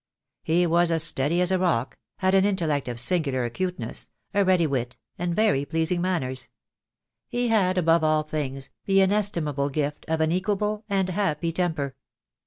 [0.41, 4.97] He was steady as a rock, had an intellect of singular acuteness, a ready wit,
[5.19, 6.49] and very pleasing manners.
[7.27, 11.95] He had, above all things, the inestimable gift of an equable and happy temper.